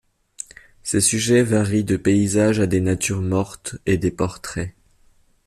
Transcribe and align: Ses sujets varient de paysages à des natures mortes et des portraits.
Ses 0.81 0.99
sujets 0.99 1.43
varient 1.43 1.83
de 1.83 1.95
paysages 1.95 2.59
à 2.59 2.65
des 2.65 2.81
natures 2.81 3.21
mortes 3.21 3.75
et 3.85 3.99
des 3.99 4.09
portraits. 4.09 4.73